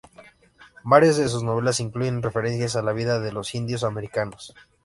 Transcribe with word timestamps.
Varias 0.83 1.17
de 1.17 1.27
sus 1.27 1.43
novelas 1.43 1.79
incluyen 1.79 2.23
referencias 2.23 2.75
a 2.75 2.81
la 2.81 2.91
vida 2.91 3.19
de 3.19 3.31
los 3.31 3.53
indios 3.53 3.83
americanos. 3.83 4.55